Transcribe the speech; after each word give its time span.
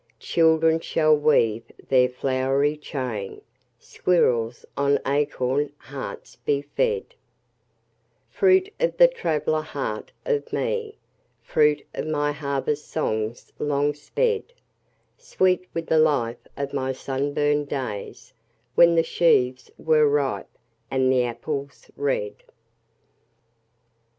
Children 0.17 0.79
shall 0.79 1.15
weave 1.15 1.63
there 1.89 2.05
a 2.09 2.11
flowery 2.11 2.75
chain, 2.75 3.41
Squirrels 3.77 4.65
on 4.75 4.97
acorn 5.05 5.71
hearts 5.77 6.37
be 6.37 6.63
fed:— 6.63 7.13
Fruit 8.27 8.73
of 8.79 8.97
the 8.97 9.07
traveller 9.07 9.61
heart 9.61 10.11
of 10.25 10.51
me, 10.51 10.97
Fruit 11.43 11.85
of 11.93 12.07
my 12.07 12.31
harvest 12.31 12.87
songs 12.89 13.53
long 13.59 13.93
sped: 13.93 14.45
Sweet 15.19 15.67
with 15.71 15.85
the 15.85 15.99
life 15.99 16.47
of 16.57 16.73
my 16.73 16.93
sunburned 16.93 17.69
days 17.69 18.33
When 18.73 18.95
the 18.95 19.03
sheaves 19.03 19.69
were 19.77 20.07
ripe, 20.09 20.49
and 20.89 21.11
the 21.13 21.23
apples 21.25 21.91
red. 21.95 22.37